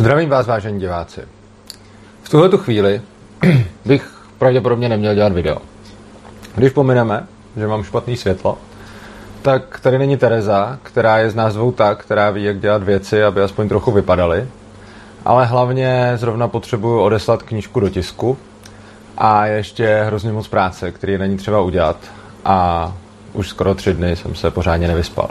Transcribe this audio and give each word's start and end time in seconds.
Zdravím 0.00 0.28
vás, 0.28 0.46
vážení 0.46 0.80
diváci. 0.80 1.20
V 2.22 2.28
tuhle 2.28 2.50
chvíli 2.58 3.02
bych 3.84 4.10
pravděpodobně 4.38 4.88
neměl 4.88 5.14
dělat 5.14 5.32
video. 5.32 5.58
Když 6.54 6.72
pomineme, 6.72 7.26
že 7.56 7.66
mám 7.66 7.82
špatný 7.82 8.16
světlo, 8.16 8.58
tak 9.42 9.80
tady 9.80 9.98
není 9.98 10.16
Tereza, 10.16 10.78
která 10.82 11.18
je 11.18 11.30
z 11.30 11.34
názvou 11.34 11.72
ta, 11.72 11.94
která 11.94 12.30
ví, 12.30 12.44
jak 12.44 12.60
dělat 12.60 12.82
věci, 12.82 13.24
aby 13.24 13.42
aspoň 13.42 13.68
trochu 13.68 13.92
vypadaly. 13.92 14.48
Ale 15.24 15.46
hlavně 15.46 16.12
zrovna 16.16 16.48
potřebuju 16.48 17.00
odeslat 17.00 17.42
knížku 17.42 17.80
do 17.80 17.88
tisku 17.88 18.38
a 19.18 19.46
ještě 19.46 20.02
hrozně 20.06 20.32
moc 20.32 20.48
práce, 20.48 20.92
který 20.92 21.18
není 21.18 21.36
třeba 21.36 21.60
udělat. 21.60 21.96
A 22.44 22.92
už 23.32 23.48
skoro 23.48 23.74
tři 23.74 23.94
dny 23.94 24.16
jsem 24.16 24.34
se 24.34 24.50
pořádně 24.50 24.88
nevyspal. 24.88 25.30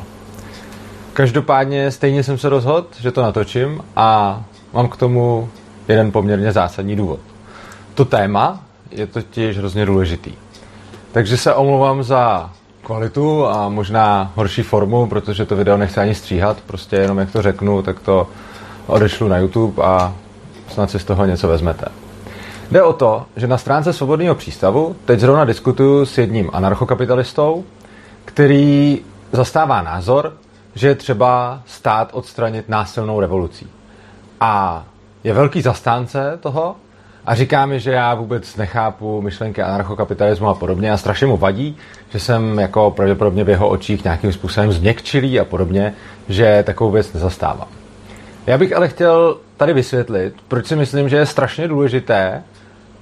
Každopádně 1.13 1.91
stejně 1.91 2.23
jsem 2.23 2.38
se 2.38 2.49
rozhodl, 2.49 2.88
že 2.99 3.11
to 3.11 3.21
natočím 3.21 3.81
a 3.95 4.41
mám 4.73 4.88
k 4.88 4.97
tomu 4.97 5.49
jeden 5.87 6.11
poměrně 6.11 6.51
zásadní 6.51 6.96
důvod. 6.96 7.19
To 7.93 8.05
téma 8.05 8.64
je 8.91 9.07
totiž 9.07 9.57
hrozně 9.57 9.86
důležitý. 9.86 10.33
Takže 11.11 11.37
se 11.37 11.54
omlouvám 11.54 12.04
za 12.04 12.50
kvalitu 12.83 13.46
a 13.46 13.69
možná 13.69 14.32
horší 14.36 14.61
formu, 14.61 15.07
protože 15.07 15.46
to 15.46 15.55
video 15.55 15.77
nechci 15.77 16.00
ani 16.00 16.15
stříhat, 16.15 16.57
prostě 16.68 16.96
jenom 16.96 17.18
jak 17.18 17.32
to 17.32 17.41
řeknu, 17.41 17.82
tak 17.82 18.00
to 18.00 18.27
odešlu 18.87 19.27
na 19.27 19.37
YouTube 19.37 19.83
a 19.83 20.13
snad 20.69 20.91
si 20.91 20.99
z 20.99 21.04
toho 21.04 21.25
něco 21.25 21.47
vezmete. 21.47 21.86
Jde 22.71 22.83
o 22.83 22.93
to, 22.93 23.25
že 23.36 23.47
na 23.47 23.57
stránce 23.57 23.93
Svobodného 23.93 24.36
přístavu 24.36 24.96
teď 25.05 25.19
zrovna 25.19 25.46
diskutuju 25.46 26.05
s 26.05 26.18
jedním 26.18 26.49
anarchokapitalistou, 26.54 27.63
který 28.25 28.99
zastává 29.32 29.82
názor, 29.82 30.33
že 30.75 30.88
je 30.88 30.96
třeba 30.96 31.61
stát 31.65 32.09
odstranit 32.13 32.69
násilnou 32.69 33.19
revolucí. 33.19 33.67
A 34.39 34.86
je 35.23 35.34
velký 35.34 35.61
zastánce 35.61 36.38
toho 36.42 36.75
a 37.25 37.36
říká 37.36 37.66
mi, 37.66 37.80
že 37.80 37.91
já 37.91 38.16
vůbec 38.16 38.55
nechápu 38.55 39.22
myšlenky 39.22 39.61
anarchokapitalismu 39.61 40.47
a 40.47 40.53
podobně 40.53 40.91
a 40.91 40.97
strašně 40.97 41.27
mu 41.27 41.38
vadí, 41.38 41.77
že 42.09 42.19
jsem 42.19 42.59
jako 42.59 42.91
pravděpodobně 42.91 43.44
v 43.44 43.50
jeho 43.50 43.69
očích 43.69 44.03
nějakým 44.03 44.33
způsobem 44.33 44.72
změkčilý 44.72 45.39
a 45.39 45.45
podobně, 45.45 45.94
že 46.30 46.63
takovou 46.63 46.91
věc 46.91 47.13
nezastávám. 47.13 47.67
Já 48.47 48.58
bych 48.58 48.75
ale 48.75 48.88
chtěl 48.88 49.38
tady 49.58 49.73
vysvětlit, 49.73 50.33
proč 50.47 50.67
si 50.67 50.75
myslím, 50.75 51.09
že 51.09 51.17
je 51.17 51.25
strašně 51.25 51.67
důležité, 51.67 52.44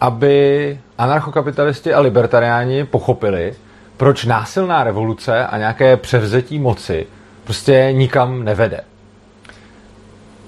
aby 0.02 0.80
anarchokapitalisti 0.98 1.94
a 1.94 2.00
libertariáni 2.00 2.86
pochopili, 2.86 3.54
proč 3.98 4.26
násilná 4.26 4.84
revoluce 4.84 5.46
a 5.46 5.58
nějaké 5.58 5.98
převzetí 5.98 6.60
moci 6.60 7.08
prostě 7.48 7.90
nikam 7.92 8.44
nevede. 8.44 8.82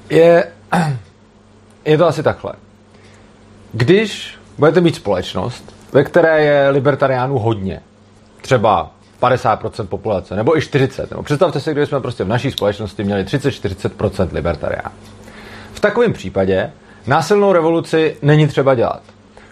Je, 0.09 0.47
je 1.85 1.97
to 1.97 2.07
asi 2.07 2.23
takhle. 2.23 2.53
Když 3.73 4.37
budete 4.57 4.81
mít 4.81 4.95
společnost, 4.95 5.75
ve 5.93 6.03
které 6.03 6.43
je 6.43 6.69
libertariánů 6.69 7.39
hodně, 7.39 7.81
třeba 8.41 8.91
50% 9.21 9.87
populace, 9.87 10.35
nebo 10.35 10.57
i 10.57 10.61
40, 10.61 11.11
nebo 11.11 11.23
představte 11.23 11.59
si, 11.59 11.71
kdyby 11.71 11.85
jsme 11.85 11.99
prostě 11.99 12.23
v 12.23 12.27
naší 12.27 12.51
společnosti 12.51 13.03
měli 13.03 13.23
30-40% 13.23 14.29
libertariánů. 14.31 14.95
V 15.73 15.79
takovém 15.79 16.13
případě 16.13 16.71
násilnou 17.07 17.53
revoluci 17.53 18.17
není 18.21 18.47
třeba 18.47 18.75
dělat. 18.75 19.01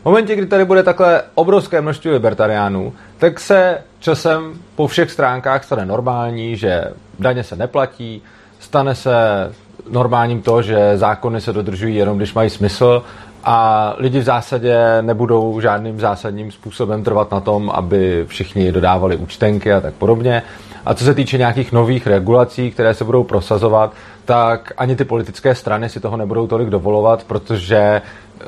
V 0.01 0.05
momentě, 0.05 0.35
kdy 0.35 0.47
tady 0.47 0.65
bude 0.65 0.83
takhle 0.83 1.23
obrovské 1.35 1.81
množství 1.81 2.11
libertariánů, 2.11 2.93
tak 3.17 3.39
se 3.39 3.83
časem 3.99 4.53
po 4.75 4.87
všech 4.87 5.11
stránkách 5.11 5.63
stane 5.63 5.85
normální, 5.85 6.57
že 6.57 6.83
daně 7.19 7.43
se 7.43 7.55
neplatí, 7.55 8.21
stane 8.59 8.95
se 8.95 9.13
normálním 9.91 10.41
to, 10.41 10.61
že 10.61 10.97
zákony 10.97 11.41
se 11.41 11.53
dodržují 11.53 11.95
jenom, 11.95 12.17
když 12.17 12.33
mají 12.33 12.49
smysl 12.49 13.03
a 13.43 13.93
lidi 13.97 14.19
v 14.19 14.23
zásadě 14.23 14.77
nebudou 15.01 15.61
žádným 15.61 15.99
zásadním 15.99 16.51
způsobem 16.51 17.03
trvat 17.03 17.31
na 17.31 17.39
tom, 17.39 17.69
aby 17.73 18.25
všichni 18.27 18.71
dodávali 18.71 19.15
účtenky 19.15 19.73
a 19.73 19.81
tak 19.81 19.93
podobně. 19.93 20.43
A 20.85 20.93
co 20.93 21.05
se 21.05 21.13
týče 21.13 21.37
nějakých 21.37 21.71
nových 21.71 22.07
regulací, 22.07 22.71
které 22.71 22.93
se 22.93 23.03
budou 23.03 23.23
prosazovat, 23.23 23.93
tak 24.25 24.73
ani 24.77 24.95
ty 24.95 25.05
politické 25.05 25.55
strany 25.55 25.89
si 25.89 25.99
toho 25.99 26.17
nebudou 26.17 26.47
tolik 26.47 26.69
dovolovat, 26.69 27.23
protože 27.23 28.01
uh, 28.01 28.43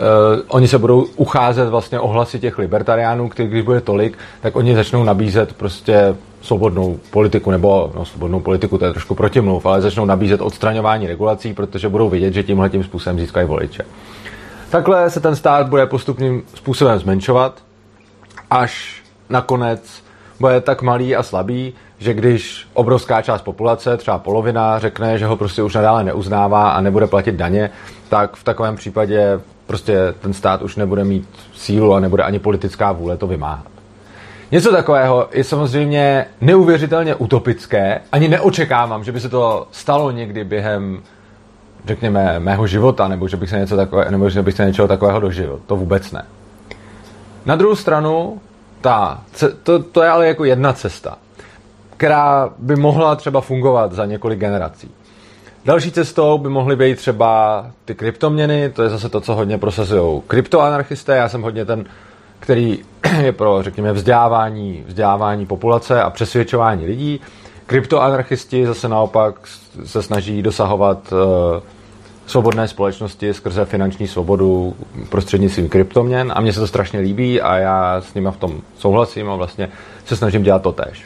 oni 0.47 0.67
se 0.67 0.77
budou 0.77 1.05
ucházet 1.15 1.69
vlastně 1.69 1.99
o 1.99 2.07
hlasy 2.07 2.39
těch 2.39 2.57
libertariánů, 2.57 3.29
který 3.29 3.49
když 3.49 3.63
bude 3.63 3.81
tolik, 3.81 4.17
tak 4.41 4.55
oni 4.55 4.75
začnou 4.75 5.03
nabízet 5.03 5.53
prostě 5.53 6.15
svobodnou 6.41 6.99
politiku, 7.11 7.51
nebo 7.51 7.91
no, 7.95 8.05
svobodnou 8.05 8.39
politiku, 8.39 8.77
to 8.77 8.85
je 8.85 8.91
trošku 8.91 9.15
protimluv, 9.15 9.65
ale 9.65 9.81
začnou 9.81 10.05
nabízet 10.05 10.41
odstraňování 10.41 11.07
regulací, 11.07 11.53
protože 11.53 11.89
budou 11.89 12.09
vidět, 12.09 12.33
že 12.33 12.43
tímhle 12.43 12.69
tím 12.69 12.83
způsobem 12.83 13.19
získají 13.19 13.47
voliče. 13.47 13.85
Takhle 14.69 15.09
se 15.09 15.19
ten 15.19 15.35
stát 15.35 15.69
bude 15.69 15.85
postupným 15.85 16.43
způsobem 16.53 16.99
zmenšovat, 16.99 17.63
až 18.49 19.03
nakonec 19.29 20.03
bude 20.39 20.61
tak 20.61 20.81
malý 20.81 21.15
a 21.15 21.23
slabý, 21.23 21.73
že 21.97 22.13
když 22.13 22.67
obrovská 22.73 23.21
část 23.21 23.41
populace, 23.41 23.97
třeba 23.97 24.17
polovina, 24.17 24.79
řekne, 24.79 25.17
že 25.17 25.25
ho 25.25 25.35
prostě 25.35 25.63
už 25.63 25.75
nadále 25.75 26.03
neuznává 26.03 26.69
a 26.69 26.81
nebude 26.81 27.07
platit 27.07 27.35
daně, 27.35 27.69
tak 28.09 28.35
v 28.35 28.43
takovém 28.43 28.75
případě 28.75 29.39
prostě 29.67 30.13
ten 30.21 30.33
stát 30.33 30.61
už 30.61 30.75
nebude 30.75 31.03
mít 31.03 31.27
sílu 31.55 31.93
a 31.93 31.99
nebude 31.99 32.23
ani 32.23 32.39
politická 32.39 32.91
vůle 32.91 33.17
to 33.17 33.27
vymáhat. 33.27 33.78
Něco 34.51 34.71
takového 34.71 35.27
je 35.31 35.43
samozřejmě 35.43 36.25
neuvěřitelně 36.41 37.15
utopické. 37.15 38.01
Ani 38.11 38.27
neočekávám, 38.27 39.03
že 39.03 39.11
by 39.11 39.19
se 39.19 39.29
to 39.29 39.67
stalo 39.71 40.11
někdy 40.11 40.43
během, 40.43 41.01
řekněme, 41.85 42.39
mého 42.39 42.67
života, 42.67 43.07
nebo 43.07 43.27
že 43.27 43.37
bych 43.37 43.49
se, 43.49 43.59
něco 43.59 43.75
takové, 43.75 44.11
nebo 44.11 44.29
že 44.29 44.41
bych 44.41 44.55
se 44.55 44.65
něčeho 44.65 44.87
takového 44.87 45.19
dožil. 45.19 45.59
To 45.65 45.75
vůbec 45.75 46.11
ne. 46.11 46.25
Na 47.45 47.55
druhou 47.55 47.75
stranu, 47.75 48.41
ta, 48.81 49.23
to, 49.63 49.83
to 49.83 50.03
je 50.03 50.09
ale 50.09 50.27
jako 50.27 50.45
jedna 50.45 50.73
cesta, 50.73 51.17
která 51.97 52.49
by 52.57 52.75
mohla 52.75 53.15
třeba 53.15 53.41
fungovat 53.41 53.93
za 53.93 54.05
několik 54.05 54.39
generací. 54.39 54.91
Další 55.65 55.91
cestou 55.91 56.37
by 56.37 56.49
mohly 56.49 56.75
být 56.75 56.97
třeba 56.97 57.65
ty 57.85 57.95
kryptoměny, 57.95 58.69
to 58.69 58.83
je 58.83 58.89
zase 58.89 59.09
to, 59.09 59.21
co 59.21 59.35
hodně 59.35 59.57
prosazují 59.57 60.21
kryptoanarchisté. 60.27 61.15
Já 61.15 61.29
jsem 61.29 61.41
hodně 61.41 61.65
ten 61.65 61.85
který 62.39 62.79
je 63.21 63.31
pro, 63.31 63.63
řekněme, 63.63 63.93
vzdělávání, 63.93 64.83
vzdělávání 64.87 65.45
populace 65.45 66.03
a 66.03 66.09
přesvědčování 66.09 66.85
lidí. 66.85 67.21
Kryptoanarchisti 67.65 68.65
zase 68.65 68.89
naopak 68.89 69.35
se 69.85 70.03
snaží 70.03 70.41
dosahovat 70.41 71.11
uh, 71.11 71.19
svobodné 72.25 72.67
společnosti 72.67 73.33
skrze 73.33 73.65
finanční 73.65 74.07
svobodu 74.07 74.75
prostřednictvím 75.09 75.69
kryptoměn 75.69 76.33
a 76.35 76.41
mně 76.41 76.53
se 76.53 76.59
to 76.59 76.67
strašně 76.67 76.99
líbí 76.99 77.41
a 77.41 77.57
já 77.57 78.01
s 78.01 78.13
nimi 78.13 78.29
v 78.31 78.37
tom 78.37 78.61
souhlasím 78.77 79.29
a 79.29 79.35
vlastně 79.35 79.69
se 80.05 80.15
snažím 80.15 80.43
dělat 80.43 80.61
to 80.61 80.71
tež. 80.71 81.05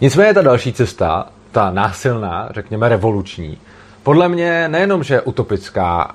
Nicméně 0.00 0.34
ta 0.34 0.42
další 0.42 0.72
cesta, 0.72 1.26
ta 1.52 1.70
násilná, 1.70 2.48
řekněme 2.50 2.88
revoluční, 2.88 3.58
podle 4.02 4.28
mě 4.28 4.68
nejenom, 4.68 5.02
že 5.02 5.14
je 5.14 5.20
utopická 5.20 6.14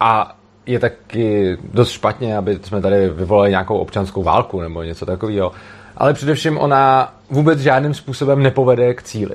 a 0.00 0.37
je 0.68 0.78
taky 0.78 1.58
dost 1.72 1.90
špatně, 1.90 2.36
aby 2.36 2.58
jsme 2.62 2.80
tady 2.80 3.08
vyvolali 3.08 3.50
nějakou 3.50 3.78
občanskou 3.78 4.22
válku 4.22 4.60
nebo 4.60 4.82
něco 4.82 5.06
takového. 5.06 5.52
Ale 5.96 6.14
především 6.14 6.58
ona 6.58 7.14
vůbec 7.30 7.60
žádným 7.60 7.94
způsobem 7.94 8.42
nepovede 8.42 8.94
k 8.94 9.02
cíli. 9.02 9.34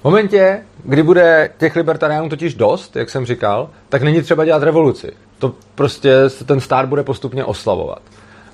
V 0.00 0.04
momentě, 0.04 0.62
kdy 0.84 1.02
bude 1.02 1.50
těch 1.58 1.76
libertariánů 1.76 2.28
totiž 2.28 2.54
dost, 2.54 2.96
jak 2.96 3.10
jsem 3.10 3.26
říkal, 3.26 3.70
tak 3.88 4.02
není 4.02 4.22
třeba 4.22 4.44
dělat 4.44 4.62
revoluci. 4.62 5.12
To 5.38 5.54
prostě 5.74 6.14
ten 6.46 6.60
stát 6.60 6.86
bude 6.88 7.02
postupně 7.02 7.44
oslavovat. 7.44 8.02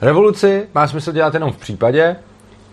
Revoluci 0.01 0.69
má 0.75 0.89
smysl 0.89 1.13
dělat 1.13 1.35
jenom 1.35 1.53
v 1.53 1.57
případě, 1.57 2.17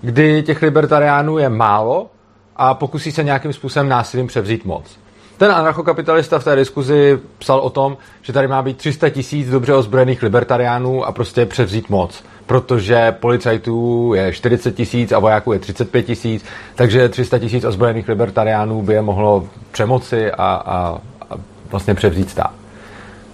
kdy 0.01 0.44
těch 0.44 0.61
libertariánů 0.61 1.38
je 1.38 1.50
málo 1.50 2.09
a 2.56 2.73
pokusí 2.73 3.11
se 3.11 3.23
nějakým 3.23 3.53
způsobem 3.53 3.90
násilím 3.90 4.28
převzít 4.28 4.66
moc. 4.66 5.00
Ten 5.40 5.52
anarchokapitalista 5.52 6.40
v 6.40 6.44
té 6.44 6.56
diskuzi 6.56 7.20
psal 7.38 7.60
o 7.60 7.70
tom, 7.70 7.98
že 8.22 8.34
tady 8.34 8.47
má 8.47 8.62
být 8.62 8.78
300 8.78 9.09
tisíc 9.09 9.50
dobře 9.50 9.74
ozbrojených 9.74 10.24
libertariánů 10.24 11.06
a 11.06 11.12
prostě 11.12 11.46
převzít 11.46 11.90
moc. 11.90 12.24
Protože 12.46 13.12
policajtů 13.12 14.12
je 14.16 14.34
40 14.34 14.72
tisíc 14.72 15.12
a 15.12 15.20
vojáků 15.20 15.53
je 15.53 15.59
35 15.59 16.03
tisíc, 16.03 16.46
takže 16.76 17.09
300 17.09 17.40
tisíc 17.40 17.64
ozbrojených 17.64 18.09
libertariánů 18.09 18.82
by 18.82 18.94
je 18.94 19.02
mohlo 19.02 19.47
přemoci 19.72 20.32
a, 20.32 20.36
a, 20.36 21.00
a 21.30 21.36
vlastně 21.72 21.96
převzít 21.96 22.30
stát. 22.30 22.52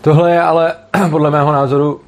Tohle 0.02 0.32
je 0.32 0.42
ale 0.42 0.74
podle 1.10 1.32
mého 1.32 1.52
názoru 1.52 2.02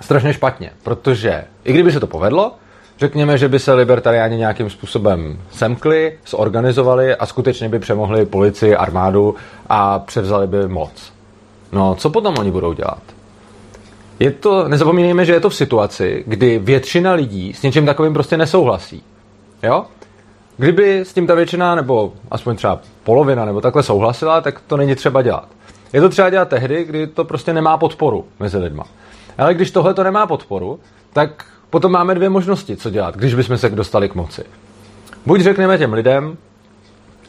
strašně 0.00 0.32
špatně, 0.32 0.70
protože 0.82 1.44
i 1.64 1.72
kdyby 1.72 1.92
se 1.92 2.00
to 2.00 2.06
povedlo, 2.06 2.52
Řekněme, 2.98 3.38
že 3.38 3.48
by 3.48 3.58
se 3.58 3.72
libertariáni 3.72 4.36
nějakým 4.36 4.70
způsobem 4.70 5.38
semkli, 5.50 6.18
zorganizovali 6.26 7.16
a 7.16 7.26
skutečně 7.26 7.68
by 7.68 7.78
přemohli 7.78 8.26
policii, 8.26 8.76
armádu 8.76 9.34
a 9.68 9.98
převzali 9.98 10.46
by 10.46 10.68
moc. 10.68 11.12
No, 11.72 11.94
co 11.94 12.10
potom 12.10 12.34
oni 12.38 12.50
budou 12.50 12.72
dělat? 12.72 13.02
Je 14.18 14.30
to, 14.30 14.68
nezapomínejme, 14.68 15.24
že 15.24 15.32
je 15.32 15.40
to 15.40 15.50
v 15.50 15.54
situaci, 15.54 16.24
kdy 16.26 16.58
většina 16.58 17.12
lidí 17.12 17.52
s 17.52 17.62
něčím 17.62 17.86
takovým 17.86 18.12
prostě 18.12 18.36
nesouhlasí. 18.36 19.02
Jo? 19.62 19.84
Kdyby 20.56 21.00
s 21.00 21.12
tím 21.12 21.26
ta 21.26 21.34
většina, 21.34 21.74
nebo 21.74 22.12
aspoň 22.30 22.56
třeba 22.56 22.80
polovina, 23.04 23.44
nebo 23.44 23.60
takhle 23.60 23.82
souhlasila, 23.82 24.40
tak 24.40 24.60
to 24.66 24.76
není 24.76 24.94
třeba 24.94 25.22
dělat. 25.22 25.48
Je 25.92 26.00
to 26.00 26.08
třeba 26.08 26.30
dělat 26.30 26.48
tehdy, 26.48 26.84
kdy 26.84 27.06
to 27.06 27.24
prostě 27.24 27.52
nemá 27.52 27.78
podporu 27.78 28.24
mezi 28.40 28.58
lidma. 28.58 28.84
Ale 29.38 29.54
když 29.54 29.70
tohle 29.70 29.94
to 29.94 30.02
nemá 30.04 30.26
podporu, 30.26 30.80
tak 31.12 31.44
potom 31.70 31.92
máme 31.92 32.14
dvě 32.14 32.28
možnosti, 32.28 32.76
co 32.76 32.90
dělat, 32.90 33.16
když 33.16 33.34
bychom 33.34 33.58
se 33.58 33.68
dostali 33.68 34.08
k 34.08 34.14
moci. 34.14 34.44
Buď 35.26 35.40
řekneme 35.40 35.78
těm 35.78 35.92
lidem, 35.92 36.36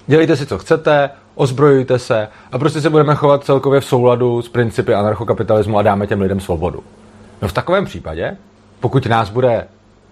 dělejte 0.08 0.36
si, 0.36 0.46
co 0.46 0.58
chcete, 0.58 1.10
ozbrojujte 1.36 2.00
se 2.00 2.28
a 2.52 2.58
prostě 2.58 2.82
se 2.82 2.90
budeme 2.90 3.16
chovat 3.16 3.44
celkově 3.44 3.80
v 3.80 3.86
souladu 3.86 4.42
s 4.42 4.50
principy 4.50 4.94
anarchokapitalismu 4.94 5.78
a 5.78 5.82
dáme 5.82 6.08
těm 6.08 6.22
lidem 6.22 6.40
svobodu. 6.40 6.84
No 7.42 7.48
v 7.48 7.54
takovém 7.54 7.86
případě, 7.86 8.38
pokud 8.80 9.06
nás 9.06 9.30
bude 9.30 9.68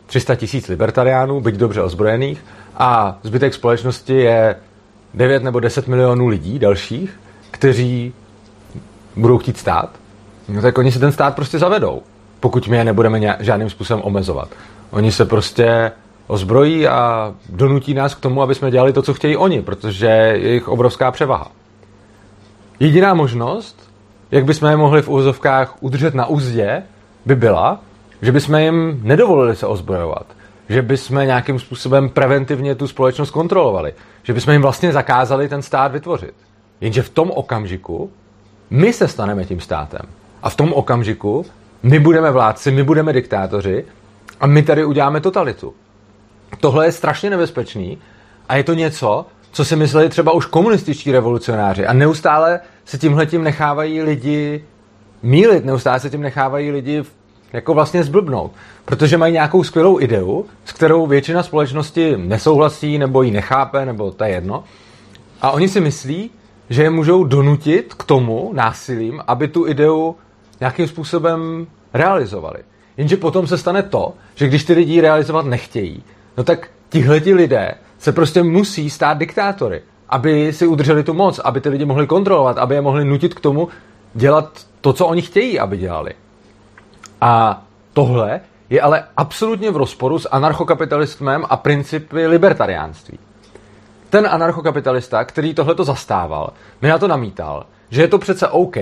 300 0.05 0.35
tisíc 0.35 0.67
libertariánů, 0.67 1.41
byť 1.41 1.55
dobře 1.55 1.81
ozbrojených, 1.81 2.45
a 2.77 3.19
zbytek 3.23 3.53
společnosti 3.53 4.13
je 4.13 4.55
9 5.13 5.43
nebo 5.43 5.59
10 5.59 5.87
milionů 5.87 6.27
lidí 6.27 6.59
dalších, 6.59 7.19
kteří 7.51 8.13
budou 9.15 9.37
chtít 9.37 9.57
stát, 9.57 9.89
no 10.49 10.61
tak 10.61 10.77
oni 10.77 10.91
si 10.91 10.99
ten 10.99 11.11
stát 11.11 11.35
prostě 11.35 11.59
zavedou, 11.59 12.01
pokud 12.39 12.67
my 12.67 12.77
je 12.77 12.83
nebudeme 12.83 13.37
žádným 13.39 13.69
způsobem 13.69 14.03
omezovat. 14.03 14.49
Oni 14.91 15.11
se 15.11 15.25
prostě 15.25 15.91
ozbrojí 16.27 16.87
a 16.87 17.33
donutí 17.49 17.93
nás 17.93 18.15
k 18.15 18.19
tomu, 18.19 18.41
aby 18.41 18.55
jsme 18.55 18.71
dělali 18.71 18.93
to, 18.93 19.01
co 19.01 19.13
chtějí 19.13 19.37
oni, 19.37 19.61
protože 19.61 20.07
je 20.07 20.53
jich 20.53 20.67
obrovská 20.67 21.11
převaha. 21.11 21.51
Jediná 22.79 23.13
možnost, 23.13 23.89
jak 24.31 24.45
bychom 24.45 24.69
je 24.69 24.77
mohli 24.77 25.01
v 25.01 25.09
úzovkách 25.09 25.75
udržet 25.79 26.15
na 26.15 26.25
úzdě, 26.25 26.83
by 27.25 27.35
byla, 27.35 27.79
že 28.21 28.31
bychom 28.31 28.55
jim 28.55 28.99
nedovolili 29.03 29.55
se 29.55 29.67
ozbrojovat. 29.67 30.25
Že 30.69 30.81
bychom 30.81 31.17
nějakým 31.17 31.59
způsobem 31.59 32.09
preventivně 32.09 32.75
tu 32.75 32.87
společnost 32.87 33.31
kontrolovali. 33.31 33.93
Že 34.23 34.33
bychom 34.33 34.53
jim 34.53 34.61
vlastně 34.61 34.91
zakázali 34.91 35.49
ten 35.49 35.61
stát 35.61 35.91
vytvořit. 35.91 36.33
Jenže 36.81 37.01
v 37.01 37.09
tom 37.09 37.31
okamžiku 37.31 38.11
my 38.69 38.93
se 38.93 39.07
staneme 39.07 39.45
tím 39.45 39.59
státem. 39.59 40.01
A 40.43 40.49
v 40.49 40.55
tom 40.55 40.73
okamžiku 40.73 41.45
my 41.83 41.99
budeme 41.99 42.31
vládci, 42.31 42.71
my 42.71 42.83
budeme 42.83 43.13
diktátoři 43.13 43.85
a 44.39 44.47
my 44.47 44.63
tady 44.63 44.85
uděláme 44.85 45.21
totalitu. 45.21 45.73
Tohle 46.59 46.85
je 46.85 46.91
strašně 46.91 47.29
nebezpečný 47.29 47.97
a 48.49 48.55
je 48.55 48.63
to 48.63 48.73
něco, 48.73 49.25
co 49.51 49.65
si 49.65 49.75
mysleli 49.75 50.09
třeba 50.09 50.31
už 50.31 50.45
komunističtí 50.45 51.11
revolucionáři 51.11 51.85
a 51.85 51.93
neustále 51.93 52.59
se 52.85 52.97
tímhletím 52.97 53.43
nechávají 53.43 54.01
lidi 54.01 54.63
mílit, 55.23 55.65
neustále 55.65 55.99
se 55.99 56.09
tím 56.09 56.21
nechávají 56.21 56.71
lidi 56.71 57.03
jako 57.53 57.73
vlastně 57.73 58.03
zblbnout, 58.03 58.51
protože 58.85 59.17
mají 59.17 59.33
nějakou 59.33 59.63
skvělou 59.63 59.99
ideu, 59.99 60.45
s 60.65 60.71
kterou 60.71 61.07
většina 61.07 61.43
společnosti 61.43 62.13
nesouhlasí 62.17 62.97
nebo 62.97 63.21
ji 63.21 63.31
nechápe, 63.31 63.85
nebo 63.85 64.11
to 64.11 64.23
je 64.23 64.29
jedno. 64.29 64.63
A 65.41 65.51
oni 65.51 65.69
si 65.69 65.81
myslí, 65.81 66.31
že 66.69 66.83
je 66.83 66.89
můžou 66.89 67.23
donutit 67.23 67.93
k 67.93 68.03
tomu 68.03 68.51
násilím, 68.53 69.21
aby 69.27 69.47
tu 69.47 69.67
ideu 69.67 70.15
nějakým 70.59 70.87
způsobem 70.87 71.67
realizovali. 71.93 72.59
Jenže 72.97 73.17
potom 73.17 73.47
se 73.47 73.57
stane 73.57 73.83
to, 73.83 74.13
že 74.35 74.47
když 74.47 74.63
ty 74.63 74.73
lidi 74.73 75.01
realizovat 75.01 75.45
nechtějí, 75.45 76.03
no 76.37 76.43
tak 76.43 76.67
tihleti 76.89 77.33
lidé 77.33 77.75
se 77.99 78.11
prostě 78.11 78.43
musí 78.43 78.89
stát 78.89 79.17
diktátory, 79.17 79.81
aby 80.09 80.53
si 80.53 80.67
udrželi 80.67 81.03
tu 81.03 81.13
moc, 81.13 81.39
aby 81.39 81.61
ty 81.61 81.69
lidi 81.69 81.85
mohli 81.85 82.07
kontrolovat, 82.07 82.57
aby 82.57 82.75
je 82.75 82.81
mohli 82.81 83.05
nutit 83.05 83.33
k 83.33 83.39
tomu 83.39 83.67
dělat 84.13 84.65
to, 84.81 84.93
co 84.93 85.07
oni 85.07 85.21
chtějí, 85.21 85.59
aby 85.59 85.77
dělali. 85.77 86.13
A 87.21 87.63
tohle 87.93 88.41
je 88.69 88.81
ale 88.81 89.03
absolutně 89.17 89.71
v 89.71 89.77
rozporu 89.77 90.19
s 90.19 90.29
anarchokapitalismem 90.29 91.45
a 91.49 91.57
principy 91.57 92.27
libertariánství. 92.27 93.19
Ten 94.09 94.27
anarchokapitalista, 94.31 95.23
který 95.23 95.53
tohleto 95.53 95.83
zastával, 95.83 96.53
mi 96.81 96.89
na 96.89 96.97
to 96.97 97.07
namítal, 97.07 97.65
že 97.89 98.01
je 98.01 98.07
to 98.07 98.17
přece 98.17 98.47
OK, 98.47 98.75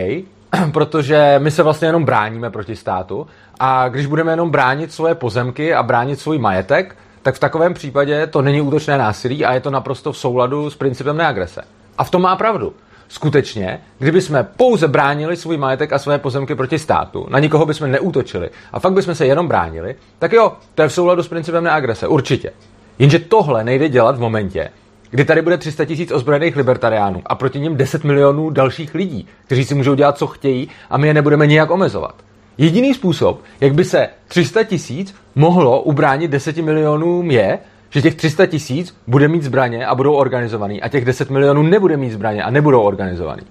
protože 0.72 1.36
my 1.40 1.52
se 1.52 1.64
vlastně 1.64 1.88
jenom 1.88 2.06
bráníme 2.06 2.50
proti 2.50 2.76
státu 2.76 3.28
a 3.60 3.90
když 3.90 4.06
budeme 4.06 4.32
jenom 4.32 4.50
bránit 4.50 4.94
svoje 4.94 5.16
pozemky 5.16 5.74
a 5.74 5.84
bránit 5.84 6.20
svůj 6.20 6.38
majetek, 6.38 6.96
tak 7.22 7.36
v 7.36 7.40
takovém 7.40 7.74
případě 7.74 8.28
to 8.28 8.42
není 8.42 8.62
útočné 8.62 8.98
násilí 8.98 9.46
a 9.46 9.54
je 9.54 9.60
to 9.60 9.70
naprosto 9.70 10.12
v 10.12 10.18
souladu 10.18 10.70
s 10.70 10.76
principem 10.76 11.18
neagrese. 11.18 11.62
A 11.98 12.04
v 12.04 12.12
tom 12.12 12.22
má 12.22 12.36
pravdu. 12.36 12.74
Skutečně, 13.08 13.82
kdyby 14.00 14.22
jsme 14.22 14.44
pouze 14.44 14.88
bránili 14.88 15.38
svůj 15.38 15.58
majetek 15.58 15.94
a 15.94 16.00
své 16.00 16.18
pozemky 16.18 16.56
proti 16.56 16.80
státu, 16.80 17.28
na 17.30 17.40
nikoho 17.40 17.66
bychom 17.66 17.92
neútočili 17.92 18.50
a 18.74 18.80
fakt 18.80 18.94
bychom 18.94 19.16
se 19.16 19.26
jenom 19.26 19.48
bránili, 19.48 19.96
tak 20.20 20.34
jo, 20.34 20.54
to 20.76 20.82
je 20.82 20.88
v 20.88 20.94
souladu 20.94 21.24
s 21.24 21.28
principem 21.28 21.64
neagrese, 21.64 22.08
určitě. 22.08 22.52
Jenže 23.00 23.20
tohle 23.20 23.64
nejde 23.64 23.90
dělat 23.90 24.18
v 24.18 24.20
momentě, 24.20 24.70
kdy 25.10 25.26
tady 25.26 25.42
bude 25.42 25.58
300 25.58 25.86
tisíc 25.86 26.12
ozbrojených 26.12 26.56
libertariánů 26.56 27.22
a 27.26 27.36
proti 27.36 27.60
ním 27.60 27.78
10 27.78 28.04
milionů 28.04 28.50
dalších 28.50 28.96
lidí, 28.96 29.28
kteří 29.46 29.66
si 29.66 29.76
můžou 29.76 29.96
dělat, 29.96 30.18
co 30.18 30.28
chtějí 30.28 30.70
a 30.90 30.98
my 30.98 31.08
je 31.08 31.14
nebudeme 31.14 31.48
nijak 31.48 31.72
omezovat. 31.72 32.16
Jediný 32.58 32.94
způsob, 32.94 33.42
jak 33.62 33.74
by 33.74 33.84
se 33.84 34.08
300 34.28 34.64
tisíc 34.64 35.16
mohlo 35.36 35.82
ubránit 35.82 36.32
10 36.32 36.58
milionům 36.58 37.32
je, 37.32 37.60
že 37.90 38.02
těch 38.02 38.16
300 38.16 38.46
tisíc 38.46 38.98
bude 39.08 39.28
mít 39.28 39.44
zbraně 39.44 39.86
a 39.86 39.96
budou 39.96 40.14
organizovaný 40.14 40.82
a 40.82 40.90
těch 40.90 41.06
10 41.06 41.30
milionů 41.30 41.64
nebude 41.64 41.98
mít 41.98 42.12
zbraně 42.12 42.44
a 42.44 42.50
nebudou 42.50 42.82
organizovaný. 42.82 43.44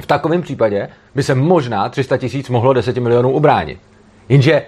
V 0.00 0.06
takovém 0.06 0.42
případě 0.42 0.88
by 1.14 1.22
se 1.22 1.34
možná 1.34 1.88
300 1.88 2.16
tisíc 2.16 2.48
mohlo 2.48 2.72
10 2.72 2.96
milionů 2.96 3.30
ubránit. 3.30 3.78
Jenže 4.28 4.62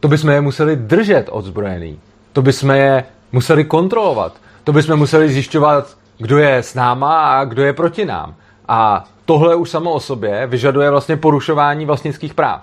to 0.00 0.08
bychom 0.08 0.30
je 0.30 0.40
museli 0.40 0.76
držet 0.76 1.28
odzbrojený. 1.30 2.00
To 2.32 2.42
bychom 2.42 2.70
je 2.70 3.04
museli 3.32 3.64
kontrolovat. 3.64 4.36
To 4.68 4.72
bychom 4.72 4.96
museli 4.96 5.28
zjišťovat, 5.28 5.96
kdo 6.18 6.38
je 6.38 6.56
s 6.56 6.74
náma 6.74 7.20
a 7.20 7.44
kdo 7.44 7.64
je 7.64 7.72
proti 7.72 8.04
nám. 8.04 8.34
A 8.68 9.04
tohle 9.24 9.54
už 9.54 9.70
samo 9.70 9.92
o 9.92 10.00
sobě 10.00 10.46
vyžaduje 10.46 10.90
vlastně 10.90 11.16
porušování 11.16 11.86
vlastnických 11.86 12.34
práv. 12.34 12.62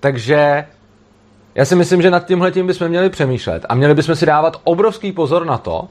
Takže 0.00 0.66
já 1.54 1.64
si 1.64 1.76
myslím, 1.76 2.02
že 2.02 2.10
nad 2.10 2.26
tímhle 2.26 2.52
tím 2.52 2.66
bychom 2.66 2.88
měli 2.88 3.10
přemýšlet 3.10 3.66
a 3.68 3.74
měli 3.74 3.94
bychom 3.94 4.16
si 4.16 4.26
dávat 4.26 4.60
obrovský 4.64 5.12
pozor 5.12 5.46
na 5.46 5.58
to, 5.58 5.88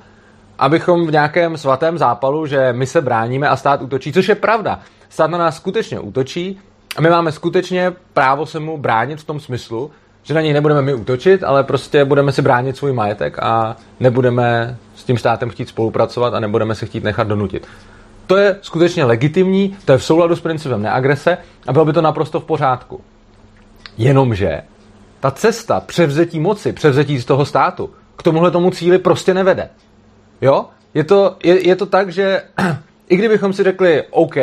abychom 0.59 1.07
v 1.07 1.11
nějakém 1.11 1.57
svatém 1.57 1.97
zápalu, 1.97 2.45
že 2.45 2.73
my 2.73 2.87
se 2.87 3.01
bráníme 3.01 3.47
a 3.47 3.55
stát 3.55 3.81
útočí, 3.81 4.13
což 4.13 4.29
je 4.29 4.35
pravda. 4.35 4.79
Stát 5.09 5.31
na 5.31 5.37
nás 5.37 5.55
skutečně 5.55 5.99
útočí 5.99 6.59
a 6.95 7.01
my 7.01 7.09
máme 7.09 7.31
skutečně 7.31 7.93
právo 8.13 8.45
se 8.45 8.59
mu 8.59 8.77
bránit 8.77 9.19
v 9.19 9.25
tom 9.25 9.39
smyslu, 9.39 9.91
že 10.23 10.33
na 10.33 10.41
něj 10.41 10.53
nebudeme 10.53 10.81
my 10.81 10.93
útočit, 10.93 11.43
ale 11.43 11.63
prostě 11.63 12.05
budeme 12.05 12.31
si 12.31 12.41
bránit 12.41 12.77
svůj 12.77 12.93
majetek 12.93 13.39
a 13.39 13.75
nebudeme 13.99 14.77
s 14.95 15.03
tím 15.03 15.17
státem 15.17 15.49
chtít 15.49 15.69
spolupracovat 15.69 16.33
a 16.33 16.39
nebudeme 16.39 16.75
se 16.75 16.85
chtít 16.85 17.03
nechat 17.03 17.27
donutit. 17.27 17.67
To 18.27 18.37
je 18.37 18.57
skutečně 18.61 19.03
legitimní, 19.05 19.77
to 19.85 19.91
je 19.91 19.97
v 19.97 20.03
souladu 20.03 20.35
s 20.35 20.41
principem 20.41 20.81
neagrese 20.81 21.37
a 21.67 21.73
bylo 21.73 21.85
by 21.85 21.93
to 21.93 22.01
naprosto 22.01 22.39
v 22.39 22.45
pořádku. 22.45 23.01
Jenomže 23.98 24.62
ta 25.19 25.31
cesta 25.31 25.79
převzetí 25.79 26.39
moci, 26.39 26.74
převzetí 26.74 27.19
z 27.19 27.25
toho 27.25 27.45
státu, 27.45 27.89
k 28.15 28.24
tomuhle 28.24 28.51
tomu 28.51 28.71
cíli 28.71 28.98
prostě 28.98 29.33
nevede. 29.33 29.69
Jo? 30.41 30.65
Je 30.93 31.03
to, 31.03 31.36
je, 31.43 31.67
je 31.67 31.75
to 31.75 31.86
tak, 31.86 32.09
že 32.09 32.41
i 33.09 33.15
kdybychom 33.17 33.53
si 33.53 33.63
řekli, 33.63 34.03
OK, 34.09 34.36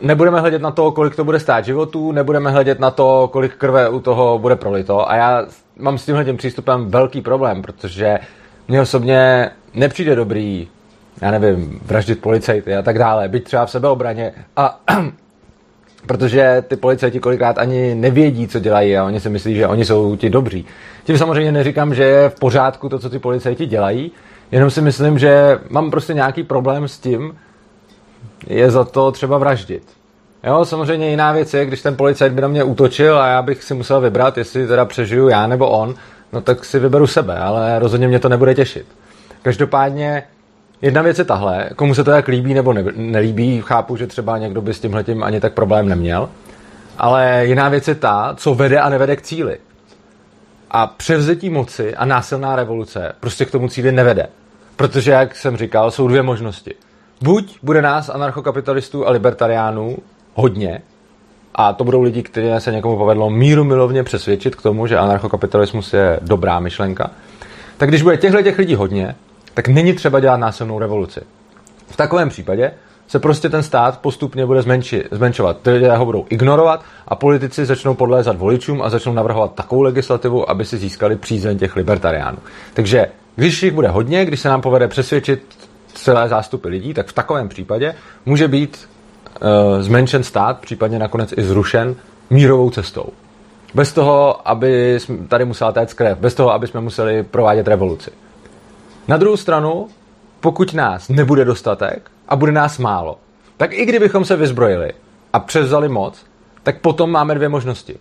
nebudeme 0.00 0.40
hledět 0.40 0.62
na 0.62 0.70
to, 0.70 0.92
kolik 0.92 1.16
to 1.16 1.24
bude 1.24 1.40
stát 1.40 1.64
životů, 1.64 2.12
nebudeme 2.12 2.50
hledět 2.50 2.80
na 2.80 2.90
to, 2.90 3.28
kolik 3.32 3.56
krve 3.56 3.88
u 3.88 4.00
toho 4.00 4.38
bude 4.38 4.56
prolito. 4.56 5.10
A 5.10 5.16
já 5.16 5.46
mám 5.78 5.98
s 5.98 6.04
tímhle 6.04 6.24
tím 6.24 6.36
přístupem 6.36 6.90
velký 6.90 7.20
problém, 7.20 7.62
protože 7.62 8.18
mně 8.68 8.80
osobně 8.80 9.50
nepřijde 9.74 10.14
dobrý, 10.14 10.68
já 11.20 11.30
nevím, 11.30 11.80
vraždit 11.84 12.20
policajty 12.20 12.76
a 12.76 12.82
tak 12.82 12.98
dále, 12.98 13.28
být 13.28 13.44
třeba 13.44 13.66
v 13.66 13.70
sebeobraně. 13.70 14.32
A 14.56 14.80
protože 16.06 16.64
ty 16.68 16.76
policajti 16.76 17.20
kolikrát 17.20 17.58
ani 17.58 17.94
nevědí, 17.94 18.48
co 18.48 18.60
dělají 18.60 18.96
a 18.96 19.04
oni 19.04 19.20
si 19.20 19.28
myslí, 19.28 19.54
že 19.54 19.66
oni 19.66 19.84
jsou 19.84 20.16
ti 20.16 20.30
dobří. 20.30 20.66
Tím 21.04 21.18
samozřejmě 21.18 21.52
neříkám, 21.52 21.94
že 21.94 22.04
je 22.04 22.28
v 22.28 22.38
pořádku 22.38 22.88
to, 22.88 22.98
co 22.98 23.10
ty 23.10 23.18
policajti 23.18 23.66
dělají, 23.66 24.12
jenom 24.52 24.70
si 24.70 24.80
myslím, 24.80 25.18
že 25.18 25.58
mám 25.70 25.90
prostě 25.90 26.14
nějaký 26.14 26.42
problém 26.42 26.88
s 26.88 26.98
tím, 26.98 27.34
je 28.46 28.70
za 28.70 28.84
to 28.84 29.12
třeba 29.12 29.38
vraždit. 29.38 29.82
Jo, 30.44 30.64
samozřejmě 30.64 31.10
jiná 31.10 31.32
věc 31.32 31.54
je, 31.54 31.66
když 31.66 31.82
ten 31.82 31.96
policajt 31.96 32.32
by 32.32 32.40
na 32.40 32.48
mě 32.48 32.64
útočil 32.64 33.18
a 33.18 33.26
já 33.26 33.42
bych 33.42 33.62
si 33.62 33.74
musel 33.74 34.00
vybrat, 34.00 34.38
jestli 34.38 34.66
teda 34.66 34.84
přežiju 34.84 35.28
já 35.28 35.46
nebo 35.46 35.68
on, 35.68 35.94
no 36.32 36.40
tak 36.40 36.64
si 36.64 36.78
vyberu 36.78 37.06
sebe, 37.06 37.38
ale 37.38 37.78
rozhodně 37.78 38.08
mě 38.08 38.18
to 38.18 38.28
nebude 38.28 38.54
těšit. 38.54 38.86
Každopádně 39.42 40.22
Jedna 40.82 41.02
věc 41.02 41.18
je 41.18 41.24
tahle, 41.24 41.70
komu 41.76 41.94
se 41.94 42.04
to 42.04 42.10
jak 42.10 42.28
líbí 42.28 42.54
nebo 42.54 42.72
ne, 42.72 42.84
nelíbí, 42.96 43.62
chápu, 43.64 43.96
že 43.96 44.06
třeba 44.06 44.38
někdo 44.38 44.62
by 44.62 44.74
s 44.74 44.80
tímhletím 44.80 45.22
ani 45.24 45.40
tak 45.40 45.52
problém 45.52 45.88
neměl, 45.88 46.28
ale 46.98 47.42
jiná 47.46 47.68
věc 47.68 47.88
je 47.88 47.94
ta, 47.94 48.34
co 48.36 48.54
vede 48.54 48.80
a 48.80 48.88
nevede 48.88 49.16
k 49.16 49.22
cíli. 49.22 49.58
A 50.70 50.86
převzetí 50.86 51.50
moci 51.50 51.96
a 51.96 52.04
násilná 52.04 52.56
revoluce 52.56 53.12
prostě 53.20 53.44
k 53.44 53.50
tomu 53.50 53.68
cíli 53.68 53.92
nevede. 53.92 54.26
Protože, 54.76 55.10
jak 55.10 55.36
jsem 55.36 55.56
říkal, 55.56 55.90
jsou 55.90 56.08
dvě 56.08 56.22
možnosti. 56.22 56.74
Buď 57.22 57.58
bude 57.62 57.82
nás 57.82 58.08
anarchokapitalistů 58.08 59.06
a 59.06 59.10
libertariánů 59.10 59.96
hodně, 60.34 60.82
a 61.54 61.72
to 61.72 61.84
budou 61.84 62.02
lidi, 62.02 62.22
kteří 62.22 62.48
se 62.58 62.72
někomu 62.72 62.96
povedlo 62.96 63.30
míru 63.30 63.64
milovně 63.64 64.02
přesvědčit 64.02 64.54
k 64.54 64.62
tomu, 64.62 64.86
že 64.86 64.98
anarchokapitalismus 64.98 65.92
je 65.92 66.18
dobrá 66.22 66.60
myšlenka, 66.60 67.10
tak 67.76 67.88
když 67.88 68.02
bude 68.02 68.16
těchto 68.16 68.42
těch 68.42 68.58
lidí 68.58 68.74
hodně, 68.74 69.14
tak 69.54 69.68
není 69.68 69.92
třeba 69.92 70.20
dělat 70.20 70.36
násilnou 70.36 70.78
revoluci. 70.78 71.20
V 71.86 71.96
takovém 71.96 72.28
případě 72.28 72.72
se 73.06 73.18
prostě 73.18 73.48
ten 73.48 73.62
stát 73.62 73.98
postupně 73.98 74.46
bude 74.46 74.62
zmenši, 74.62 75.04
zmenšovat. 75.10 75.56
Ty 75.62 75.70
lidé 75.70 75.96
ho 75.96 76.04
budou 76.04 76.26
ignorovat 76.28 76.84
a 77.08 77.16
politici 77.16 77.66
začnou 77.66 77.94
podlézat 77.94 78.36
voličům 78.36 78.82
a 78.82 78.90
začnou 78.90 79.12
navrhovat 79.12 79.54
takovou 79.54 79.82
legislativu, 79.82 80.50
aby 80.50 80.64
si 80.64 80.76
získali 80.76 81.16
přízeň 81.16 81.58
těch 81.58 81.76
libertariánů. 81.76 82.38
Takže 82.74 83.06
když 83.36 83.62
jich 83.62 83.72
bude 83.72 83.88
hodně, 83.88 84.24
když 84.24 84.40
se 84.40 84.48
nám 84.48 84.60
povede 84.60 84.88
přesvědčit 84.88 85.42
celé 85.94 86.28
zástupy 86.28 86.68
lidí, 86.68 86.94
tak 86.94 87.06
v 87.06 87.12
takovém 87.12 87.48
případě 87.48 87.94
může 88.26 88.48
být 88.48 88.88
uh, 89.42 89.82
zmenšen 89.82 90.22
stát, 90.22 90.60
případně 90.60 90.98
nakonec 90.98 91.34
i 91.36 91.42
zrušen 91.42 91.94
mírovou 92.30 92.70
cestou. 92.70 93.06
Bez 93.74 93.92
toho, 93.92 94.48
aby 94.48 94.98
tady 95.28 95.44
musela 95.44 95.72
téct 95.72 95.94
krev, 95.94 96.18
bez 96.18 96.34
toho, 96.34 96.52
aby 96.52 96.66
jsme 96.66 96.80
museli 96.80 97.22
provádět 97.22 97.68
revoluci. 97.68 98.10
Na 99.08 99.16
druhou 99.16 99.36
stranu, 99.36 99.88
pokud 100.40 100.74
nás 100.74 101.08
nebude 101.08 101.44
dostatek 101.44 102.10
a 102.28 102.36
bude 102.36 102.52
nás 102.52 102.78
málo, 102.78 103.18
tak 103.56 103.72
i 103.72 103.86
kdybychom 103.86 104.24
se 104.24 104.36
vyzbrojili 104.36 104.92
a 105.32 105.40
převzali 105.40 105.88
moc, 105.88 106.24
tak 106.62 106.80
potom 106.80 107.10
máme 107.10 107.34
dvě 107.34 107.48
možnosti. 107.48 107.98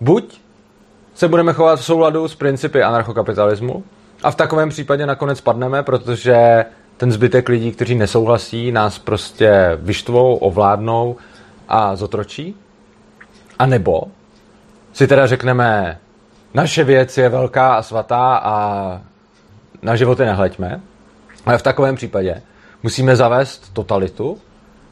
Buď 0.00 0.40
se 1.14 1.28
budeme 1.28 1.52
chovat 1.52 1.80
v 1.80 1.84
souladu 1.84 2.28
s 2.28 2.34
principy 2.34 2.82
anarchokapitalismu 2.82 3.84
a 4.22 4.30
v 4.30 4.34
takovém 4.34 4.68
případě 4.68 5.06
nakonec 5.06 5.40
padneme, 5.40 5.82
protože 5.82 6.64
ten 6.98 7.12
zbytek 7.12 7.48
lidí, 7.48 7.72
kteří 7.72 7.94
nesouhlasí, 7.94 8.72
nás 8.72 8.98
prostě 8.98 9.78
vyštvou, 9.80 10.36
ovládnou 10.36 11.16
a 11.68 11.96
zotročí. 11.96 12.54
A 13.58 13.66
nebo 13.66 14.02
si 14.92 15.06
teda 15.06 15.26
řekneme, 15.26 15.98
naše 16.54 16.84
věc 16.84 17.18
je 17.18 17.28
velká 17.28 17.74
a 17.74 17.82
svatá 17.82 18.36
a 18.36 19.00
na 19.82 19.96
životy 19.96 20.24
nehleďme, 20.24 20.80
ale 21.46 21.58
v 21.58 21.62
takovém 21.62 21.96
případě 21.96 22.42
musíme 22.82 23.16
zavést 23.16 23.72
totalitu, 23.72 24.38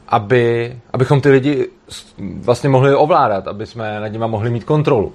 aby, 0.07 0.75
abychom 0.93 1.21
ty 1.21 1.29
lidi 1.29 1.69
vlastně 2.17 2.69
mohli 2.69 2.95
ovládat, 2.95 3.47
aby 3.47 3.65
jsme 3.65 3.99
nad 3.99 4.07
nimi 4.07 4.25
mohli 4.27 4.49
mít 4.49 4.63
kontrolu. 4.63 5.13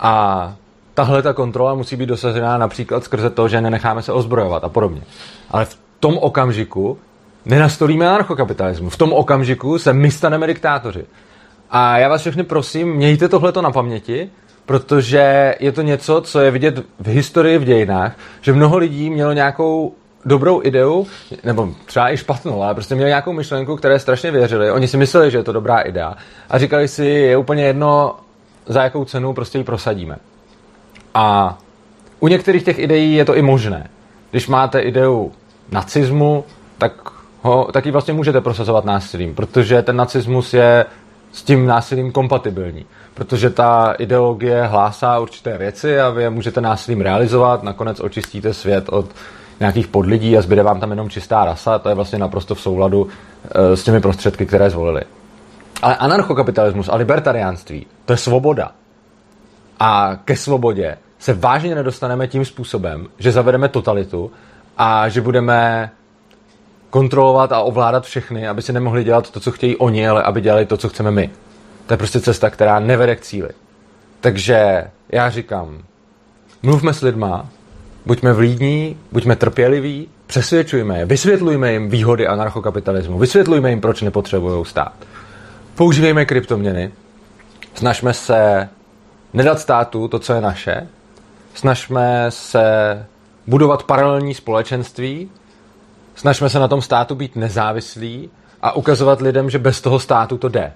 A 0.00 0.54
tahle 0.94 1.22
ta 1.22 1.32
kontrola 1.32 1.74
musí 1.74 1.96
být 1.96 2.06
dosažená 2.06 2.58
například 2.58 3.04
skrze 3.04 3.30
to, 3.30 3.48
že 3.48 3.60
nenecháme 3.60 4.02
se 4.02 4.12
ozbrojovat 4.12 4.64
a 4.64 4.68
podobně. 4.68 5.02
Ale 5.50 5.64
v 5.64 5.81
tom 6.02 6.18
okamžiku 6.18 6.98
nenastolíme 7.46 8.08
anarchokapitalismus. 8.08 8.94
V 8.94 8.96
tom 8.96 9.12
okamžiku 9.12 9.78
se 9.78 9.92
my 9.92 10.10
staneme 10.10 10.46
diktátoři. 10.46 11.04
A 11.70 11.98
já 11.98 12.08
vás 12.08 12.20
všechny 12.20 12.42
prosím, 12.42 12.94
mějte 12.94 13.28
tohleto 13.28 13.62
na 13.62 13.70
paměti, 13.70 14.30
protože 14.66 15.54
je 15.60 15.72
to 15.72 15.82
něco, 15.82 16.20
co 16.20 16.40
je 16.40 16.50
vidět 16.50 16.84
v 17.00 17.06
historii, 17.06 17.58
v 17.58 17.64
dějinách, 17.64 18.16
že 18.40 18.52
mnoho 18.52 18.78
lidí 18.78 19.10
mělo 19.10 19.32
nějakou 19.32 19.94
dobrou 20.24 20.60
ideu, 20.64 21.06
nebo 21.44 21.68
třeba 21.86 22.12
i 22.12 22.16
špatnou, 22.16 22.62
ale 22.62 22.74
prostě 22.74 22.94
měli 22.94 23.08
nějakou 23.08 23.32
myšlenku, 23.32 23.76
které 23.76 23.98
strašně 23.98 24.30
věřili. 24.30 24.70
Oni 24.70 24.88
si 24.88 24.96
mysleli, 24.96 25.30
že 25.30 25.38
je 25.38 25.44
to 25.44 25.52
dobrá 25.52 25.80
idea 25.80 26.14
a 26.50 26.58
říkali 26.58 26.88
si, 26.88 27.04
je 27.04 27.36
úplně 27.36 27.64
jedno, 27.64 28.16
za 28.66 28.82
jakou 28.82 29.04
cenu 29.04 29.34
prostě 29.34 29.58
ji 29.58 29.64
prosadíme. 29.64 30.16
A 31.14 31.58
u 32.20 32.28
některých 32.28 32.64
těch 32.64 32.78
ideí 32.78 33.14
je 33.14 33.24
to 33.24 33.36
i 33.36 33.42
možné. 33.42 33.90
Když 34.30 34.48
máte 34.48 34.80
ideu 34.80 35.32
nacismu, 35.72 36.44
tak, 36.78 36.92
ho, 37.42 37.68
tak 37.72 37.86
ji 37.86 37.92
vlastně 37.92 38.14
můžete 38.14 38.40
prosazovat 38.40 38.84
násilím, 38.84 39.34
protože 39.34 39.82
ten 39.82 39.96
nacismus 39.96 40.54
je 40.54 40.86
s 41.32 41.42
tím 41.42 41.66
násilím 41.66 42.12
kompatibilní, 42.12 42.86
protože 43.14 43.50
ta 43.50 43.94
ideologie 43.98 44.62
hlásá 44.62 45.18
určité 45.18 45.58
věci 45.58 46.00
a 46.00 46.10
vy 46.10 46.22
je 46.22 46.30
můžete 46.30 46.60
násilím 46.60 47.00
realizovat, 47.00 47.62
nakonec 47.62 48.00
očistíte 48.00 48.54
svět 48.54 48.88
od 48.88 49.06
nějakých 49.60 49.88
podlidí 49.88 50.38
a 50.38 50.42
zbyde 50.42 50.62
vám 50.62 50.80
tam 50.80 50.90
jenom 50.90 51.10
čistá 51.10 51.44
rasa, 51.44 51.78
to 51.78 51.88
je 51.88 51.94
vlastně 51.94 52.18
naprosto 52.18 52.54
v 52.54 52.60
souladu 52.60 53.08
e, 53.50 53.76
s 53.76 53.84
těmi 53.84 54.00
prostředky, 54.00 54.46
které 54.46 54.70
zvolili. 54.70 55.02
Ale 55.82 55.96
anarchokapitalismus 55.96 56.88
a 56.88 56.96
libertariánství, 56.96 57.86
to 58.04 58.12
je 58.12 58.16
svoboda. 58.16 58.72
A 59.80 60.16
ke 60.24 60.36
svobodě 60.36 60.96
se 61.18 61.32
vážně 61.32 61.74
nedostaneme 61.74 62.28
tím 62.28 62.44
způsobem, 62.44 63.06
že 63.18 63.32
zavedeme 63.32 63.68
totalitu 63.68 64.30
a 64.78 65.08
že 65.08 65.20
budeme 65.20 65.90
kontrolovat 66.90 67.52
a 67.52 67.60
ovládat 67.60 68.04
všechny, 68.04 68.48
aby 68.48 68.62
si 68.62 68.72
nemohli 68.72 69.04
dělat 69.04 69.30
to, 69.30 69.40
co 69.40 69.50
chtějí 69.50 69.76
oni, 69.76 70.08
ale 70.08 70.22
aby 70.22 70.40
dělali 70.40 70.66
to, 70.66 70.76
co 70.76 70.88
chceme 70.88 71.10
my. 71.10 71.30
To 71.86 71.92
je 71.92 71.98
prostě 71.98 72.20
cesta, 72.20 72.50
která 72.50 72.78
nevede 72.80 73.16
k 73.16 73.20
cíli. 73.20 73.48
Takže 74.20 74.84
já 75.08 75.30
říkám, 75.30 75.78
mluvme 76.62 76.94
s 76.94 77.02
lidma, 77.02 77.48
buďme 78.06 78.32
vlídní, 78.32 78.96
buďme 79.12 79.36
trpěliví, 79.36 80.08
přesvědčujme 80.26 80.98
je, 80.98 81.06
vysvětlujme 81.06 81.72
jim 81.72 81.90
výhody 81.90 82.26
anarchokapitalismu, 82.26 83.18
vysvětlujme 83.18 83.70
jim, 83.70 83.80
proč 83.80 84.02
nepotřebují 84.02 84.64
stát. 84.64 84.92
Používejme 85.74 86.24
kryptoměny, 86.24 86.92
snažme 87.74 88.14
se 88.14 88.68
nedat 89.32 89.58
státu 89.60 90.08
to, 90.08 90.18
co 90.18 90.32
je 90.32 90.40
naše, 90.40 90.86
snažme 91.54 92.26
se 92.28 92.62
budovat 93.46 93.82
paralelní 93.82 94.34
společenství, 94.34 95.30
snažme 96.14 96.48
se 96.48 96.58
na 96.58 96.68
tom 96.68 96.82
státu 96.82 97.14
být 97.14 97.36
nezávislí 97.36 98.30
a 98.62 98.72
ukazovat 98.72 99.20
lidem, 99.20 99.50
že 99.50 99.58
bez 99.58 99.80
toho 99.80 99.98
státu 99.98 100.38
to 100.38 100.48
jde. 100.48 100.72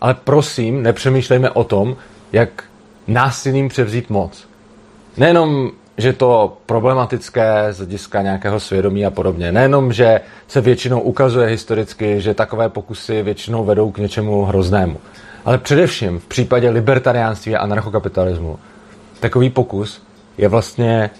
Ale 0.00 0.14
prosím, 0.14 0.82
nepřemýšlejme 0.82 1.50
o 1.50 1.64
tom, 1.64 1.96
jak 2.32 2.64
násilím 3.06 3.68
převzít 3.68 4.10
moc. 4.10 4.48
Nejenom, 5.16 5.70
že 5.98 6.12
to 6.12 6.56
problematické 6.66 7.66
z 7.70 7.76
hlediska 7.76 8.22
nějakého 8.22 8.60
svědomí 8.60 9.06
a 9.06 9.10
podobně. 9.10 9.52
Nejenom, 9.52 9.92
že 9.92 10.20
se 10.48 10.60
většinou 10.60 11.00
ukazuje 11.00 11.48
historicky, 11.48 12.20
že 12.20 12.34
takové 12.34 12.68
pokusy 12.68 13.22
většinou 13.22 13.64
vedou 13.64 13.90
k 13.90 13.98
něčemu 13.98 14.44
hroznému. 14.44 14.96
Ale 15.44 15.58
především 15.58 16.18
v 16.18 16.26
případě 16.26 16.70
libertariánství 16.70 17.56
a 17.56 17.60
anarchokapitalismu 17.60 18.58
takový 19.20 19.50
pokus 19.50 20.02
je 20.38 20.48
vlastně 20.48 21.10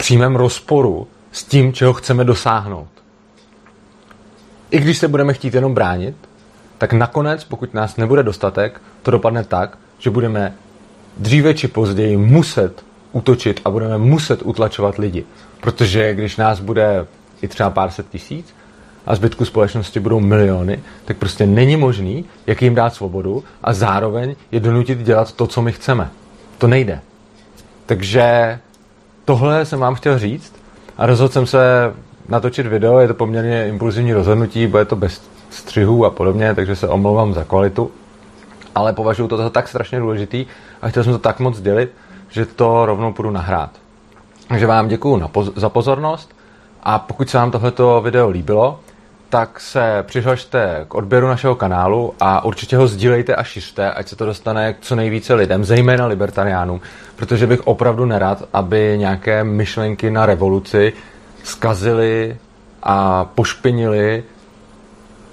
přímém 0.00 0.36
rozporu 0.36 1.06
s 1.32 1.44
tím, 1.44 1.72
čeho 1.72 1.92
chceme 1.92 2.24
dosáhnout. 2.24 2.88
I 4.70 4.78
když 4.78 4.98
se 4.98 5.08
budeme 5.08 5.34
chtít 5.34 5.54
jenom 5.54 5.74
bránit, 5.74 6.16
tak 6.78 6.92
nakonec, 6.92 7.44
pokud 7.44 7.74
nás 7.74 7.96
nebude 7.96 8.22
dostatek, 8.22 8.80
to 9.02 9.10
dopadne 9.10 9.44
tak, 9.44 9.78
že 9.98 10.10
budeme 10.10 10.54
dříve 11.16 11.54
či 11.54 11.68
později 11.68 12.16
muset 12.16 12.84
útočit 13.12 13.60
a 13.64 13.70
budeme 13.70 13.98
muset 13.98 14.40
utlačovat 14.44 14.98
lidi. 14.98 15.24
Protože 15.60 16.14
když 16.14 16.36
nás 16.36 16.60
bude 16.60 17.06
i 17.42 17.48
třeba 17.48 17.70
pár 17.70 17.90
set 17.90 18.08
tisíc 18.08 18.54
a 19.06 19.14
zbytku 19.14 19.44
společnosti 19.44 20.00
budou 20.00 20.20
miliony, 20.20 20.80
tak 21.04 21.16
prostě 21.16 21.46
není 21.46 21.76
možný, 21.76 22.24
jak 22.46 22.62
jim 22.62 22.74
dát 22.74 22.94
svobodu 22.94 23.44
a 23.62 23.72
zároveň 23.72 24.34
je 24.52 24.60
donutit 24.60 24.98
dělat 24.98 25.32
to, 25.32 25.46
co 25.46 25.62
my 25.62 25.72
chceme. 25.72 26.10
To 26.58 26.66
nejde. 26.66 27.00
Takže 27.86 28.58
tohle 29.24 29.64
jsem 29.64 29.80
vám 29.80 29.94
chtěl 29.94 30.18
říct 30.18 30.54
a 30.98 31.06
rozhodl 31.06 31.32
jsem 31.32 31.46
se 31.46 31.92
natočit 32.28 32.66
video, 32.66 32.98
je 32.98 33.08
to 33.08 33.14
poměrně 33.14 33.68
impulzivní 33.68 34.12
rozhodnutí, 34.12 34.66
bude 34.66 34.84
to 34.84 34.96
bez 34.96 35.22
střihů 35.50 36.04
a 36.04 36.10
podobně, 36.10 36.54
takže 36.54 36.76
se 36.76 36.88
omlouvám 36.88 37.34
za 37.34 37.44
kvalitu, 37.44 37.90
ale 38.74 38.92
považuji 38.92 39.28
to 39.28 39.36
za 39.36 39.50
tak 39.50 39.68
strašně 39.68 39.98
důležitý 40.00 40.46
a 40.82 40.88
chtěl 40.88 41.04
jsem 41.04 41.12
to 41.12 41.18
tak 41.18 41.40
moc 41.40 41.60
dělit, 41.60 41.92
že 42.28 42.46
to 42.46 42.86
rovnou 42.86 43.12
půjdu 43.12 43.30
nahrát. 43.30 43.70
Takže 44.48 44.66
vám 44.66 44.88
děkuji 44.88 45.22
za 45.56 45.68
pozornost 45.68 46.34
a 46.82 46.98
pokud 46.98 47.30
se 47.30 47.38
vám 47.38 47.50
tohleto 47.50 48.00
video 48.00 48.28
líbilo, 48.28 48.80
tak 49.30 49.60
se 49.60 50.04
přihlašte 50.06 50.84
k 50.88 50.94
odběru 50.94 51.26
našeho 51.26 51.54
kanálu 51.54 52.14
a 52.20 52.44
určitě 52.44 52.76
ho 52.76 52.86
sdílejte 52.86 53.34
a 53.34 53.42
šiřte, 53.42 53.92
ať 53.92 54.08
se 54.08 54.16
to 54.16 54.26
dostane 54.26 54.72
k 54.72 54.76
co 54.80 54.96
nejvíce 54.96 55.34
lidem, 55.34 55.64
zejména 55.64 56.06
libertariánům, 56.06 56.80
protože 57.16 57.46
bych 57.46 57.66
opravdu 57.66 58.04
nerad, 58.04 58.42
aby 58.52 58.94
nějaké 58.96 59.44
myšlenky 59.44 60.10
na 60.10 60.26
revoluci 60.26 60.92
zkazily 61.42 62.36
a 62.82 63.24
pošpinili 63.24 64.24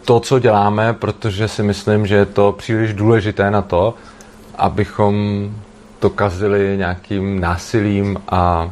to, 0.06 0.20
co 0.20 0.40
děláme, 0.40 0.94
protože 0.94 1.48
si 1.48 1.64
myslím, 1.64 2.08
že 2.08 2.16
je 2.16 2.26
to 2.26 2.52
příliš 2.52 2.94
důležité 2.94 3.52
na 3.52 3.62
to, 3.62 3.94
abychom 4.58 5.16
to 6.00 6.10
kazili 6.10 6.78
nějakým 6.78 7.40
násilím 7.40 8.22
a 8.30 8.72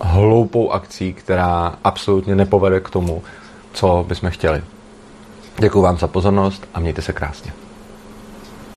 hloupou 0.00 0.70
akcí, 0.70 1.12
která 1.12 1.74
absolutně 1.84 2.34
nepovede 2.34 2.80
k 2.80 2.90
tomu, 2.90 3.22
co 3.72 4.04
bychom 4.08 4.30
chtěli. 4.30 4.62
Děkuji 5.58 5.82
vám 5.82 5.98
za 5.98 6.06
pozornost 6.06 6.68
a 6.74 6.80
mějte 6.80 7.02
se 7.02 7.12
krásně. 7.12 7.52